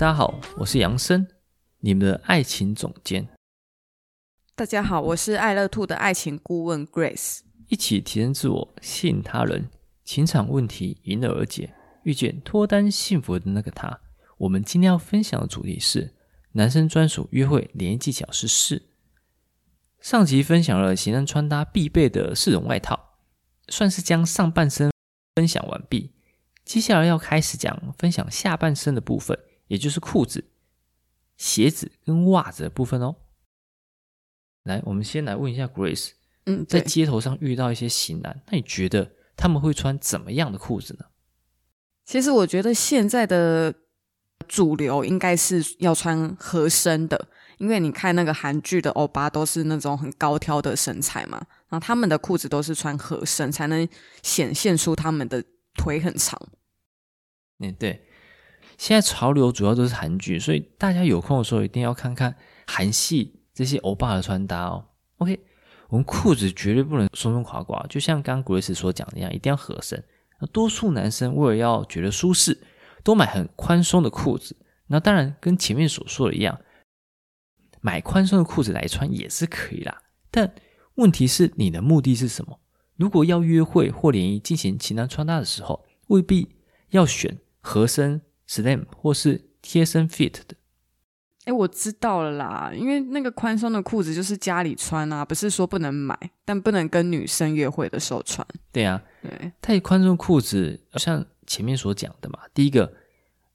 [0.00, 1.28] 大家好，我是杨森，
[1.80, 3.28] 你们的爱情总监。
[4.54, 7.40] 大家好，我是爱乐 Two 的爱情顾问 Grace。
[7.68, 9.68] 一起提升自我，吸引他人，
[10.02, 11.74] 情场问题迎刃而解，
[12.04, 14.00] 遇见脱单幸福的那个他。
[14.38, 16.14] 我们今天要分享的主题是
[16.52, 18.80] 男生专属约会联谊技巧是四。
[20.00, 23.18] 上集分享了型男穿搭必备的四种外套，
[23.68, 24.90] 算是将上半身
[25.34, 26.14] 分享完毕。
[26.64, 29.38] 接下来要开始讲分享下半身的部分。
[29.70, 30.44] 也就是裤子、
[31.36, 33.14] 鞋子跟袜子的部分哦。
[34.64, 36.10] 来，我们先来问一下 Grace，
[36.46, 41.06] 嗯，在街头上遇到一些型男，那你觉得他们会穿怎么样的裤子呢？
[42.04, 43.72] 其实我觉得现在的
[44.48, 47.28] 主流应该是要穿合身的，
[47.58, 53.88] 因为你看那个韩剧的欧巴都是那种很高挑的身材嘛，然后他们的裤子都是穿合身，才能
[54.24, 55.44] 显现出他们的
[55.74, 56.36] 腿很长。
[57.60, 58.04] 嗯，对。
[58.80, 62.34] 现在潮流主要都是韩剧，所以大家有空的时候一定要看看
[62.66, 64.82] 韩系这些欧巴的穿搭哦。
[65.18, 65.38] OK，
[65.90, 70.02] 我们裤子绝对不能松松垮垮，就像刚刚 Grace 所讲的一样，一定要合身。
[70.40, 72.58] 那多数男生为了要觉得舒适，
[73.04, 74.56] 都买很宽松的裤子。
[74.86, 76.58] 那当然跟前面所说的一样，
[77.82, 80.00] 买宽松的裤子来穿也是可以啦。
[80.30, 80.54] 但
[80.94, 82.58] 问题是你的目的是什么？
[82.96, 86.56] 如果要约会或联谊进行情男穿搭的时候，未必
[86.88, 88.22] 要选合身。
[88.50, 90.56] Slim 或是贴身 fit 的，
[91.44, 98.44] 哎，我知道了啦，因为那个宽松的裤子就是家里穿啊，不是说不能买，但不能跟女生约会的时候穿。
[98.72, 102.92] 对啊，对，太宽松裤子，像前面所讲的嘛，第一个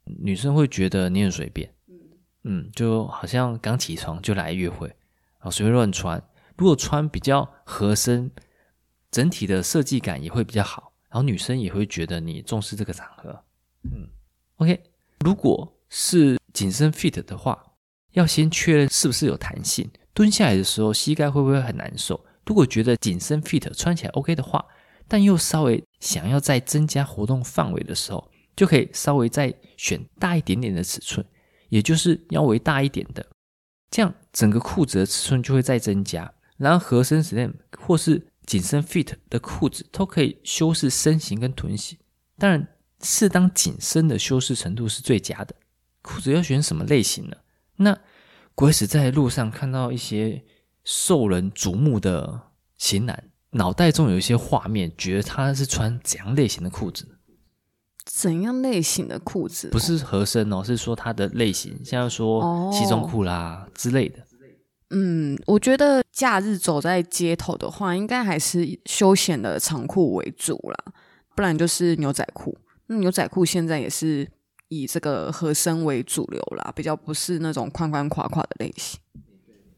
[0.05, 1.99] 女生会觉得你很随便，嗯，
[2.43, 6.23] 嗯，就好像刚起床就来约会，然后随便乱穿。
[6.55, 8.31] 如果穿比较合身，
[9.11, 13.43] 整体的设计感也会比较好，然后女生也会觉得你重视这个场合，
[13.83, 14.07] 嗯。
[14.57, 14.81] OK，
[15.19, 17.61] 如果是紧身 fit 的话，
[18.13, 19.89] 要先确认是不是有弹性。
[20.13, 22.23] 蹲下来的时候，膝盖会不会很难受？
[22.45, 24.65] 如果觉得紧身 fit 穿起来 OK 的话，
[25.09, 31.25] 但又稍微想要再增加活动范围的时候，就可以稍微再选大一点点的尺寸，
[31.67, 33.25] 也就是腰围大一点的，
[33.91, 36.33] 这样整个裤子的尺寸就会再增加。
[36.55, 41.97] 然后合身 slim 或是紧身 fit 的裤子都可以修饰身形跟臀型。
[42.37, 42.65] 当然。
[43.05, 45.55] 适当紧身的修饰程度是最佳的。
[46.01, 47.37] 裤子要选什么类型呢？
[47.77, 47.97] 那
[48.55, 50.43] Grace 在路上看到一些
[50.83, 52.41] 受人瞩目的
[52.77, 57.07] 型男，脑袋中有一些画面，觉得他是穿怎样类型的裤子？
[58.05, 59.69] 怎样类型的裤子？
[59.69, 64.19] 不是合身哦，是说它的类型，像说西装裤啦之类的。
[64.91, 70.93] 嗯，我觉得假日走在街头的话，应该还是休闲的长裤为主啦，
[71.35, 72.55] 不然就是牛仔裤。
[72.87, 74.29] 那牛仔裤现在也是
[74.67, 78.99] 以这个合身为主流啦，比较不是那种宽宽垮垮的类型。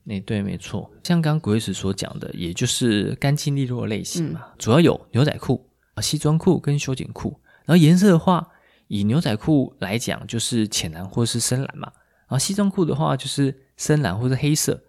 [0.07, 4.41] 哎，对，没错，像刚 Grace 所讲的，也就是干净利落的类型嘛。
[4.45, 5.69] 嗯、主要有牛仔裤、
[6.01, 7.39] 西装裤跟休闲裤。
[7.65, 8.49] 然后颜色的话，
[8.87, 11.91] 以牛仔裤来讲，就是浅蓝或是深蓝嘛。
[12.21, 14.81] 然后西装裤的话，就是深蓝或是黑色。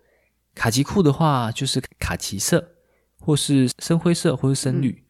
[0.55, 2.75] 卡其裤的话，就是卡其色，
[3.19, 4.91] 或是深灰色，或是深绿。
[4.91, 5.05] 嗯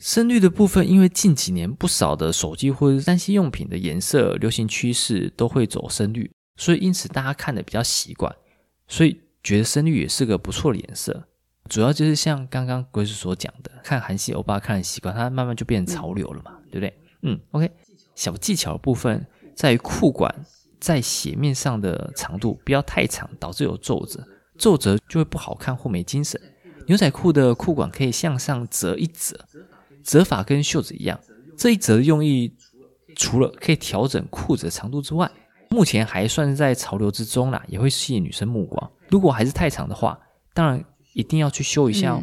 [0.00, 8.34] 深绿的部分，因为近几年不少的手机或者是三 C 用品的颜色流行趋势都会走深绿，所以因此大家看的比较习惯，
[8.88, 11.28] 所以觉得深绿也是个不错的颜色。
[11.68, 16.98] 主要就是像刚刚 Grace 所讲的，看韩系欧巴看的习惯，它慢慢就变成潮流了嘛，对不对？
[17.22, 17.70] 嗯，OK。
[18.14, 20.34] 小技巧的部分在于裤管
[20.80, 24.26] 在鞋面上的长度不要太长，导致有皱褶，
[24.58, 26.40] 皱褶就会不好看或没精神。
[26.86, 29.38] 牛仔裤的裤管可以向上折一折。
[30.04, 31.18] 折法跟袖子一样，
[31.56, 32.54] 这一折的用意
[33.16, 35.30] 除了可以调整裤子的长度之外，
[35.70, 38.90] 目前还算在潮流之中啦，也会吸引女生目光。
[39.08, 40.18] 如果还是太长的话，
[40.54, 42.22] 当然一定要去修一下哦。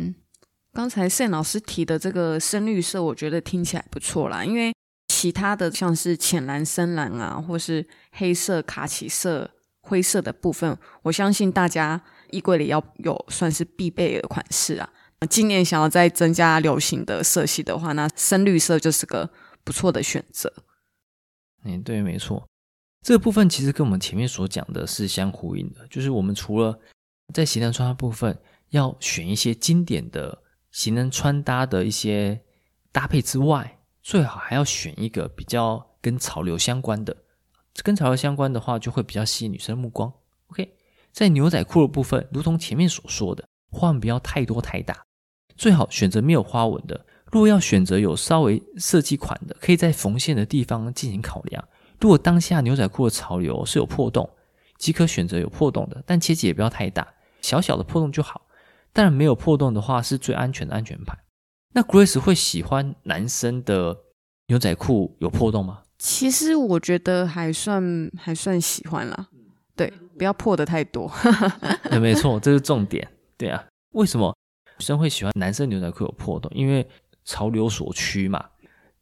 [0.74, 4.74] 刚才谢老师提的这个深绿色，我觉得听起来不错啦，因为
[5.08, 9.50] 其他的像是浅蓝、深蓝啊，或是黑色、卡其色、
[9.82, 12.00] 灰色的部分，我相信大家
[12.30, 14.90] 衣柜里要有算是必备的款式啊。
[15.30, 19.30] 今年想要再增加流行的色系的话，那深绿色就是个
[19.64, 20.54] 不错的选择。
[21.64, 22.48] 嗯，对，没错。
[23.02, 26.78] 这个部分其实跟我们前面所讲的是相呼应的，就是我们除了
[27.34, 28.38] 在行人穿搭部分
[28.70, 32.40] 要选一些经典的行人穿搭的一些
[32.92, 37.16] 搭配之外，最好还要选一个比较跟潮流相关的。
[37.84, 40.12] 跟潮流相关的话，就会比较吸引女生的目光。
[40.48, 40.76] OK，
[41.12, 45.06] 在牛仔裤的部分，如同前面所说的，花纹不要太多太大，
[45.58, 47.06] 最好选择没有花纹的。
[47.32, 51.64] 如果要选择有稍微设计款的，可以在缝线的地方进行考量。
[52.00, 54.30] 如果当下牛仔裤的潮流是有破洞，
[54.78, 57.06] 即可选择有破洞的，但切记也不要太大，
[57.42, 58.44] 小小的破洞就好。
[58.94, 61.18] 当然，没有破洞的话是最安全的安全牌。
[61.74, 63.98] 那 Grace 会喜欢男生的
[64.48, 65.82] 牛仔裤有破洞吗？
[66.00, 69.28] 其实我觉得还算还算喜欢啦，
[69.76, 71.12] 对，不要破的太多。
[71.90, 73.08] 对， 没错，这是重点。
[73.36, 74.36] 对啊，为什么
[74.78, 76.52] 女生会喜欢男生牛仔裤有破洞？
[76.54, 76.88] 因为
[77.26, 78.44] 潮流所趋嘛。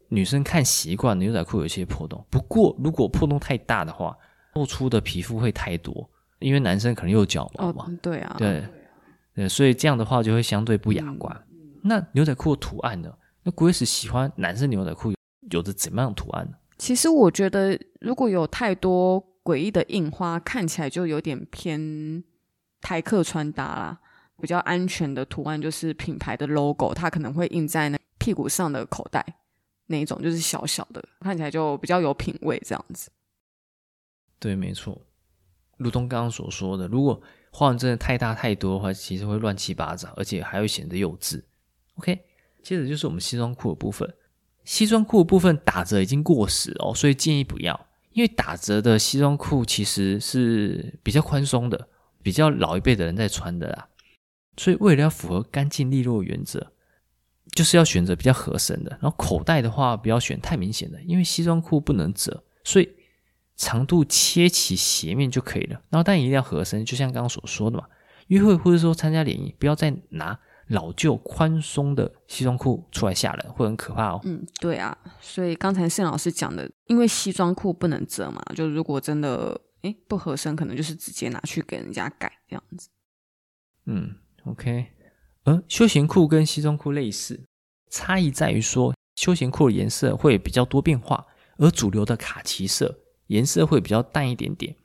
[0.10, 4.16] 女生看习惯牛仔裤有一些破洞，不过如果破洞太大的话，
[4.54, 6.08] 露出的皮肤会太多，
[6.40, 7.86] 因为男生可能有脚毛嘛。
[7.88, 8.64] 哦，对啊，对，
[9.34, 11.36] 对，所以这样的话就会相对不雅观。
[11.50, 13.12] 嗯、那牛仔裤的图案呢？
[13.44, 15.12] 那 Grace 喜欢男生牛仔裤
[15.52, 16.54] 有着怎么样的图案呢？
[16.78, 22.24] 其实我觉得，如果有太多诡异的印花，看起来就有点偏
[22.80, 24.00] 台客穿搭啦。
[24.42, 29.26] 比较安全的图案就是品牌的 logo，它可能会印在那屁股上的口袋。
[29.88, 33.12] 那一种就是小小的，看起来就比较有品味，这样子。
[34.40, 35.00] 对，没错。
[35.78, 37.22] 如同刚刚所说的，如果
[37.52, 41.44] 花纹真的太大太多的话，其实会乱七八糟，而且还会显得幼稚。
[41.96, 42.20] OK，
[42.64, 44.12] 接着就是我们西装裤的部分。
[44.64, 51.88] 西装裤的部分打折已经过时哦，所以建议不要，因为打折的西装裤其实是比较宽松的，
[52.24, 53.88] 比较老一辈的人在穿的啦。
[54.58, 56.72] 所以为了要符合干净利落的原则。
[57.54, 62.90] 就是要选择比较合身的，然后口袋的话不要选太明显的，因为西装裤不能折，所以
[63.56, 65.80] 长度切齐斜面就可以了。
[65.90, 67.86] 然后但一定要合身，就像刚刚所说的嘛，
[68.28, 70.38] 约会或者说参加联谊，不要再拿
[70.68, 74.20] 老旧宽松的西装裤出来吓人，会很可怕哦。
[74.26, 82.90] 嗯，对啊，所以刚才盛老师讲的，因为西装裤不能折嘛，就如果真的诶不合身，可能就是直接拿去给人家改这样子。
[83.86, 84.88] 嗯，OK。
[85.44, 87.46] 而休闲裤跟西装裤类似，
[87.90, 91.26] 差异在于说，休闲裤的颜色会比较多变化，
[91.58, 94.76] 而主流的卡其色颜色会比较淡一点点。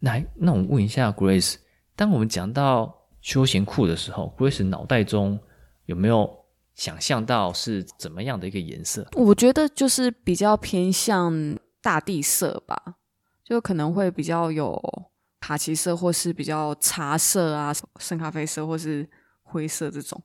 [0.00, 1.56] 来，那我们问一下 Grace，
[1.96, 5.38] 当我们讲到休闲裤的时候，Grace 脑袋中
[5.86, 6.30] 有没有
[6.74, 9.06] 想象到是怎么样的一个颜色？
[9.14, 12.96] 我觉得就是比较偏向大地色吧，
[13.44, 15.09] 就可能会比较有
[15.40, 19.08] 卡其色，或是比较茶色啊，深咖啡色，或是。
[19.52, 20.22] 灰色这种，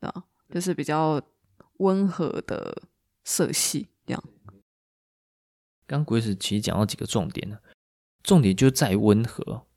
[0.00, 1.22] 啊，就是比较
[1.76, 2.82] 温和的
[3.22, 4.24] 色系，这样。
[5.86, 7.58] 刚 Grace 其实讲到几个重点呢，
[8.24, 9.68] 重点就在于温和。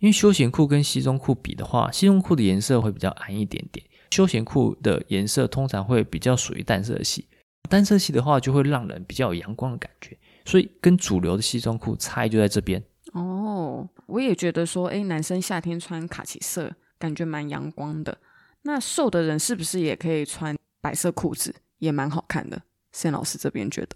[0.00, 7.28] 因为休闲裤跟西装裤比的话，西装裤的颜色会比较暗一点点，休闲裤的颜色通常会比较属于淡色系。
[7.70, 12.82] 淡色系的话，就会让人比较有阳光的感觉，所以跟主流的西装裤差异就在这边。
[13.12, 16.74] 哦，我也觉得说，诶，男生夏天穿卡其色。
[17.00, 18.18] 感觉蛮阳光的，
[18.62, 22.60] 那瘦的人是不是也可以穿白色裤子，也蛮好看的
[22.92, 23.94] ？Sam 老师这边觉得，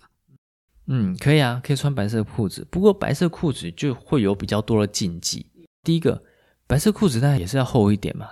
[0.87, 2.65] 嗯，可以啊，可以穿白色裤子。
[2.71, 5.45] 不过白色裤子就会有比较多的禁忌。
[5.83, 6.23] 第一个，
[6.69, 8.29] 白色裤子当然也是要厚一点嘛。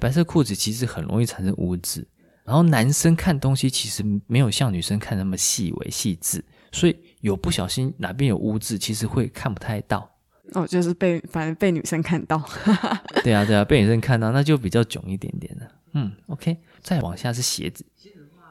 [0.00, 2.08] 白色裤子其实很容易产生污渍，
[2.44, 10.08] 然后男生看东西其实没有像女生看那么细微细致，所以有不小心哪边有污渍，其实会看不太到。
[10.52, 12.42] 哦，就是被反正被女生看到，
[13.22, 15.66] 对啊对啊，被女生看到那就比较囧一点点了。
[15.92, 17.84] 嗯，OK，再往下是鞋子，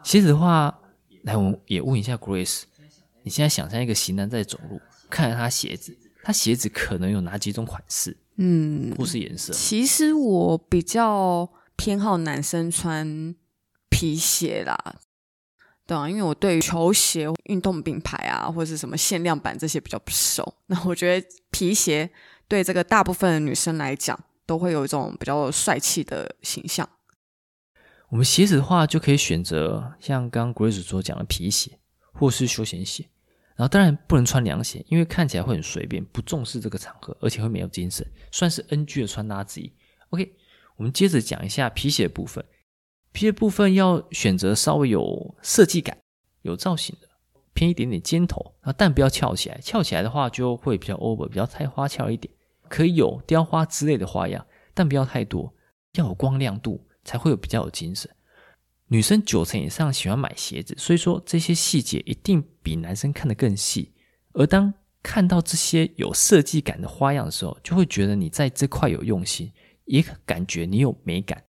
[0.03, 0.79] 鞋子的话，
[1.23, 2.63] 来我们也问一下 Grace，
[3.23, 8.15] 你现在想象一个型男在走路，看着他鞋子，他鞋子可能有哪几种款式？
[8.35, 9.51] 嗯，或是颜色？
[9.53, 13.33] 其实我比较偏好男生穿
[13.89, 14.95] 皮鞋啦。
[15.87, 20.53] 对啊，因为我对于球鞋、运动品牌啊，或者是什么限量版这些比较不熟。
[20.65, 22.09] 那我觉得皮鞋
[22.45, 26.87] 对这个大部分的女生来讲，都会有一种比较帅气的形象。
[28.09, 31.79] 我们鞋子的话，就可以选择像刚刚 Grace 所讲的皮鞋，
[32.11, 33.05] 或是休闲鞋。
[33.55, 39.73] 然后当然不能穿凉鞋，因为看起来会很随便，不重视这个场合，而且会没有精神，算是 NG 的穿搭之一。
[40.09, 40.31] OK，
[40.75, 42.43] 我们接着讲一下皮鞋的部分。
[43.17, 45.97] 皮鞋部分要选择稍微有设计感、
[46.43, 47.07] 有造型的，
[47.51, 49.59] 偏一点点尖头啊，但不要翘起来。
[49.59, 52.31] 翘起来的话就会比较 over，比较太花俏一点。
[52.69, 54.45] 可以有雕花之类的花样，
[54.75, 55.51] 但不要太多，
[55.93, 58.07] 要有光亮度才会有比较有精神。
[58.89, 63.95] 女生九成以上喜欢买鞋子，所以说这些细节一定比男生看得更细。
[64.33, 64.71] 而当
[65.01, 69.51] 看到这些有设计感的花样的时候，就会觉得你在这块有用心，
[69.85, 71.43] 也感觉你有美感，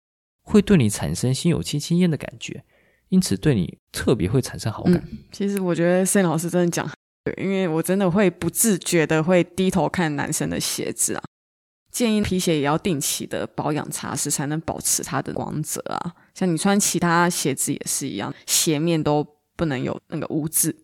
[0.45, 2.63] 会对你产生心有戚戚焉的感觉，
[3.09, 5.03] 因此对你特别会产生好感。
[5.33, 6.89] 其实我觉得 Sam 老师真的讲
[7.25, 11.23] 对，因为我真的会不自觉的会低头看男生的鞋子啊。
[11.91, 16.15] 建议皮鞋也要定期的保养擦拭，才能保持它的光泽啊。
[16.35, 19.25] 像你穿其他鞋子也是一样，鞋面都
[19.57, 20.77] 不能有那个污渍。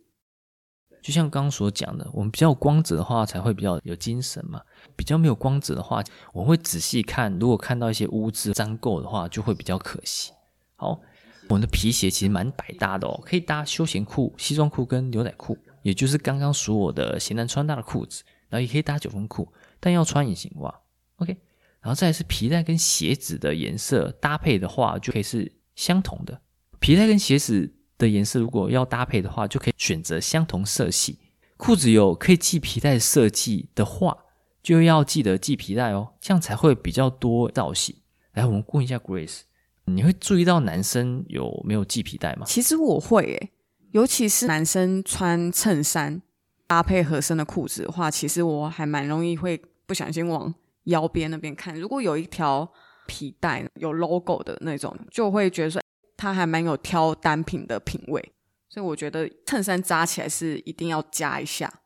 [1.02, 4.60] 就像刚刚所讲的，我们比较有光泽的话，才会比较有精神嘛。
[4.96, 6.02] 比较没有光泽的话，
[6.32, 10.32] 我会仔细看，如果看到一些污渍、脏垢的话，就会比较可惜。
[10.76, 11.00] 好，
[11.48, 20.74] 我们的皮鞋其实蛮百搭的哦，可以搭休闲裤、西装裤跟牛仔裤，也就是刚刚说我的型男穿搭的裤子，然后也可以搭九分裤，但要穿隐形袜。
[21.16, 21.36] OK，
[21.80, 26.40] 然后再来是皮带跟鞋子的颜色搭配的话，就可以是相同的。
[26.78, 31.18] 皮带跟鞋子的颜色如果要搭配的话，就可以选择相同色系。
[31.56, 34.16] 裤子有可以系皮带设计的话，
[34.62, 37.94] 就要记得系皮带哦，这样才会比较多造型。
[38.32, 39.42] 来，我们问一下 Grace，
[39.84, 42.44] 你会注意到男生有没有系皮带吗？
[42.46, 43.50] 其实我会诶，
[43.92, 46.22] 尤其是男生穿衬衫
[46.66, 50.52] 搭配合身的裤子的话，其实我还蛮容易会不小心往。
[50.84, 52.66] 腰边那边看，如果有一条
[53.06, 55.79] 皮带有 logo 的那种，就会觉得说
[56.20, 58.32] 他还蛮有挑单品的品味，
[58.68, 61.80] 所以我觉得衬衫扎起来是一定要加一下。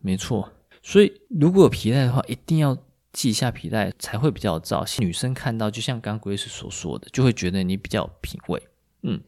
[0.00, 0.52] 没错，
[0.82, 2.76] 所以如果有皮带的话，一定要
[3.12, 5.06] 系一下皮带，才会比较有造型。
[5.06, 8.60] 女生看到，就像刚刚 Grace 所说的，就会觉得你比较有品味。
[9.02, 9.22] 嗯，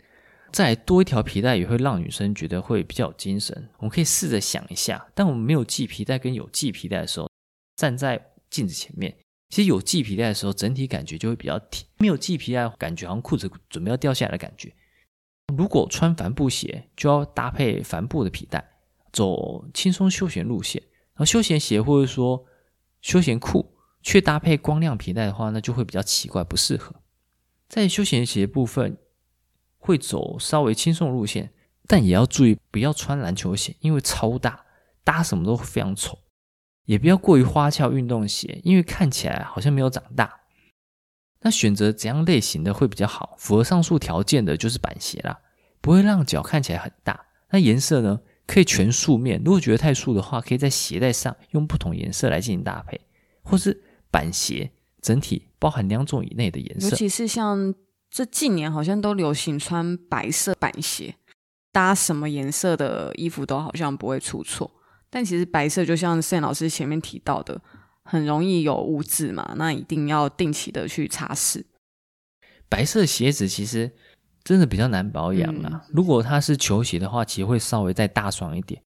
[0.53, 3.69] 再多一条皮带也会让女生觉得会比较有精神。
[3.79, 7.29] 我们可以试着想一下，当我们没有系皮带跟有系皮带的时候。
[7.77, 9.17] 站在镜子前面，
[9.51, 14.73] 其实有系皮带的时候，整体感觉就会比较挺；没有系皮带，感觉好像裤子准备要掉下来的感觉。
[15.57, 18.65] 如果穿帆布鞋，就要搭配帆布的皮带，
[19.13, 20.81] 走轻松休闲路线。
[21.15, 22.47] 然后休闲鞋或者说
[23.03, 26.95] 休闲裤，却搭配光亮皮带的话，那就会比较奇怪，不适合。
[27.69, 28.97] 在休闲鞋部分，
[29.79, 31.53] 会走稍微轻松路线，
[31.89, 34.65] 但也要注意不要穿篮球鞋，因为超大，
[35.03, 36.17] 搭什么都非常丑。
[36.85, 40.41] 也不要过于花俏运动鞋，因为看起来好像没有长大。
[41.43, 43.35] 那选择怎样类型的会比较好？
[43.39, 45.39] 符合上述条件的就是板鞋啦，
[45.81, 47.27] 不会让脚看起来很大。
[47.51, 48.21] 那颜色呢？
[48.47, 49.41] 可以全素面。
[49.45, 53.01] 如果觉得太素的话，可以在鞋带上用不同颜色来进行搭配，
[53.43, 56.89] 或是板鞋整体包含两种以内的颜色。
[56.89, 57.73] 尤其是像
[58.11, 61.15] 这近年好像都流行穿白色板鞋，
[61.71, 64.69] 搭什么颜色的衣服都好像不会出错。
[65.13, 67.61] 但其实白色就像 Sam 老师前面提到的，
[68.05, 71.65] 很容易有污渍嘛，那一定要定期的去擦拭。
[72.69, 73.91] 白色鞋子其实
[74.45, 75.83] 真的比较难保养啦。
[75.85, 78.81] 嗯、如果它是球鞋的话，其实会稍微再大双一点。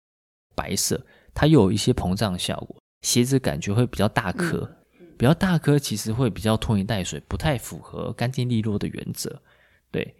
[0.54, 4.58] 白色它又有一些膨胀效果，鞋子感觉会比较大颗，
[5.00, 9.42] 嗯、比较大颗其实会比较拖泥带水，不太符合干净利落的原则。
[9.90, 10.14] 对，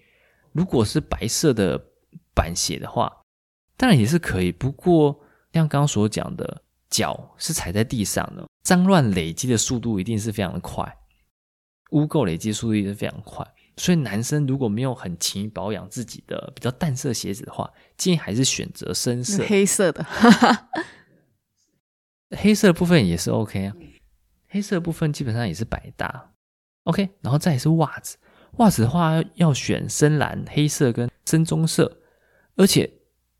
[0.51, 1.81] 如果是白色的
[2.35, 3.23] 板鞋的话，
[3.77, 5.22] 当然也是可以，不过。
[5.53, 10.97] 像刚刚所讲的，脚是踩在地上的，脏乱累积的速度一定是非常的快，
[11.91, 13.47] 污垢累积速度也是非常快。
[13.79, 20.05] 所以男生如果没有很勤于保养自己的比较淡色鞋子的话，建议还是选择深色、黑色的。
[22.37, 23.75] 黑色的部分也是 OK 啊，
[24.49, 26.33] 黑色的部分基本上也是百搭。
[26.85, 28.17] OK，然后再是袜子，
[28.59, 32.01] 袜子的话要选深蓝、黑色跟深棕色，
[32.57, 32.91] 而且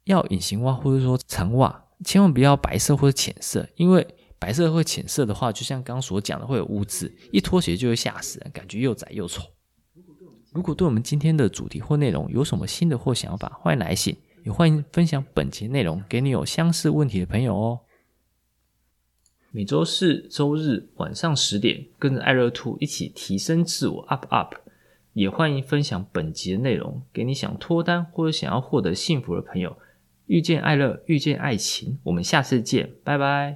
[0.05, 1.82] 要隐形袜或者说长袜。
[2.05, 4.07] 千万不要白色或者浅色，因为
[4.39, 9.43] 白色或浅色的话，就像刚所讲的，会有污渍，一脱鞋就会吓死人，感觉又窄又丑。
[10.53, 17.81] 如果对我们今天的主题或内容有什么新的或想法，欢迎来信，也欢迎分享本节内容给你有相似问题的朋友哦。
[19.51, 24.55] 每周四、周日晚上十点，跟着爱乐兔一起提升自我，up up。
[25.13, 29.77] 也欢迎分享本集的内容给你想脱单或者想要获得幸福的朋友。
[30.33, 33.51] 遇见爱乐，遇见爱情，我们下次见，拜拜。